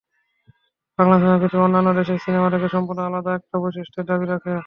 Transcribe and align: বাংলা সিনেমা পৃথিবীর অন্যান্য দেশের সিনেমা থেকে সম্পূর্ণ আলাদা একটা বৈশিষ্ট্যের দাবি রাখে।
বাংলা 0.99 1.15
সিনেমা 1.17 1.39
পৃথিবীর 1.41 1.65
অন্যান্য 1.65 1.89
দেশের 1.99 2.23
সিনেমা 2.25 2.47
থেকে 2.53 2.67
সম্পূর্ণ 2.69 2.99
আলাদা 3.03 3.31
একটা 3.35 3.55
বৈশিষ্ট্যের 3.63 4.07
দাবি 4.09 4.25
রাখে। 4.27 4.53